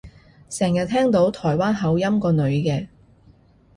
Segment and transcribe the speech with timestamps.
[0.49, 2.87] 成日聽到台灣口音個女嘅